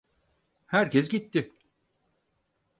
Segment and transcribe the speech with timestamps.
[0.65, 1.53] Herkes gitti.